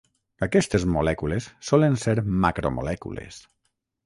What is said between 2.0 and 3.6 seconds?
ser macromolècules.